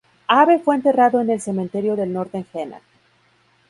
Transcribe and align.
Abbe 0.25 0.57
fue 0.57 0.73
enterrado 0.73 1.21
en 1.21 1.29
el 1.29 1.39
Cementerio 1.41 1.95
del 1.95 2.11
Norte 2.11 2.37
en 2.39 2.45
Jena. 2.45 2.81